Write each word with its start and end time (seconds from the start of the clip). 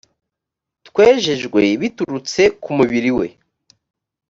twejejwe 0.87 1.61
biturutse 1.81 2.41
ku 2.61 2.69
mubiri 2.77 3.11
we 3.17 3.27